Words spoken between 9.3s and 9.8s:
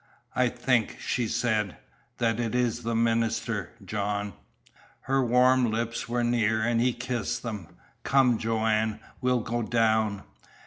will go